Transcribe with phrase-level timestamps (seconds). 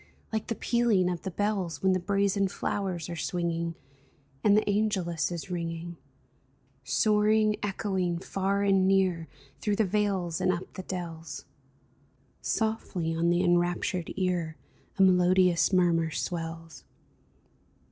[0.33, 3.75] Like the pealing of the bells When the brazen flowers are swinging
[4.43, 5.95] And the angelus is ringing,
[6.83, 9.27] Soaring, echoing, far and near.
[9.59, 11.45] Through the vales and up the dells—
[12.57, 14.57] Softly on the enraptured ear
[14.97, 16.83] A melodious murmur swells